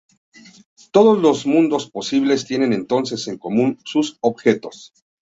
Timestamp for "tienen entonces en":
2.47-3.37